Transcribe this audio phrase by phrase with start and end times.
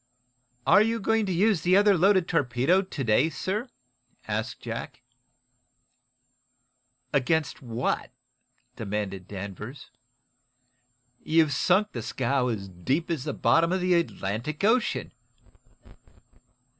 [0.65, 3.69] "Are you going to use the other loaded torpedo to day, sir?"
[4.27, 5.03] asked Jack.
[7.13, 8.09] "Against what?"
[8.75, 9.91] demanded Danvers.
[11.21, 15.11] "You've sunk the scow as deep as the bottom of the Atlantic Ocean."